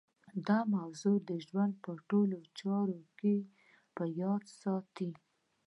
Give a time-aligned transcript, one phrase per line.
[0.47, 3.35] دا موضوع د ژوند په ټولو چارو کې
[3.95, 5.11] په ياد ساتئ.